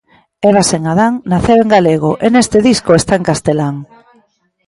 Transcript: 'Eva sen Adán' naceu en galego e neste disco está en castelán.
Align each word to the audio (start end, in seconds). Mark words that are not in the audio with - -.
'Eva 0.43 0.63
sen 0.69 0.83
Adán' 0.93 1.21
naceu 1.31 1.57
en 1.63 1.69
galego 1.75 2.11
e 2.25 2.27
neste 2.33 2.57
disco 2.69 2.91
está 2.95 3.13
en 3.19 3.27
castelán. 3.29 3.75